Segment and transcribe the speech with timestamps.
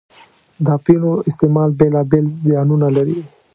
[0.63, 3.19] د اپینو استعمال بېلا بېل زیانونه لري.